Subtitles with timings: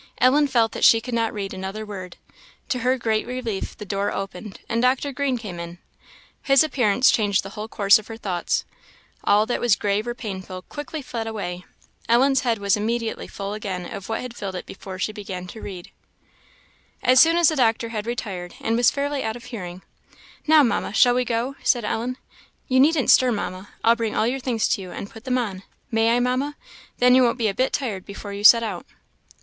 [0.17, 2.17] Ellen felt that she could not read another word;
[2.69, 5.11] to her great relief the door opened, and Dr.
[5.11, 5.77] Green came in.
[6.41, 8.65] His appearance changed the whole course of her thoughts.
[9.23, 11.65] All that was grave or painful fled quickly away;
[12.09, 15.61] Ellen's head was immediately full again of what had filled it before she began to
[15.61, 15.91] read.
[17.03, 19.83] As soon as the doctor had retired, and was fairly out of hearing,
[20.47, 22.17] "Now, Mamma, shall we go?" said Ellen.
[22.67, 25.61] "You needn't stir, Mamma; I'll bring all your things to you, and put them on
[25.91, 26.55] may I, Mamma?
[26.97, 28.87] then you won't be a bit tired before you set out."